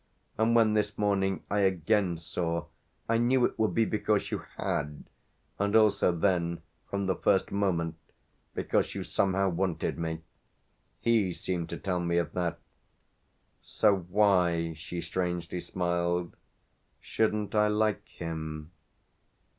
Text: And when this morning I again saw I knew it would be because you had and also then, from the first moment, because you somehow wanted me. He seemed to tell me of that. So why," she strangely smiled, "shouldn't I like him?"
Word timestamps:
And 0.35 0.55
when 0.55 0.73
this 0.73 0.97
morning 0.97 1.43
I 1.51 1.59
again 1.59 2.17
saw 2.17 2.65
I 3.07 3.19
knew 3.19 3.45
it 3.45 3.59
would 3.59 3.75
be 3.75 3.85
because 3.85 4.31
you 4.31 4.39
had 4.57 5.03
and 5.59 5.75
also 5.75 6.11
then, 6.11 6.63
from 6.89 7.05
the 7.05 7.13
first 7.15 7.51
moment, 7.51 7.97
because 8.55 8.95
you 8.95 9.03
somehow 9.03 9.49
wanted 9.49 9.99
me. 9.99 10.23
He 11.01 11.31
seemed 11.33 11.69
to 11.69 11.77
tell 11.77 11.99
me 11.99 12.17
of 12.17 12.31
that. 12.33 12.57
So 13.61 13.95
why," 13.95 14.73
she 14.73 15.01
strangely 15.01 15.59
smiled, 15.59 16.35
"shouldn't 16.99 17.53
I 17.53 17.67
like 17.67 18.07
him?" 18.07 18.71